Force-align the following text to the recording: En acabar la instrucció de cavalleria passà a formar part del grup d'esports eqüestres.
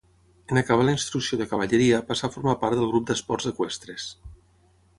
En 0.53 0.59
acabar 0.59 0.85
la 0.85 0.95
instrucció 0.95 1.39
de 1.41 1.47
cavalleria 1.51 2.01
passà 2.07 2.27
a 2.29 2.35
formar 2.37 2.57
part 2.63 2.79
del 2.81 2.89
grup 2.95 3.07
d'esports 3.11 3.51
eqüestres. 3.53 4.09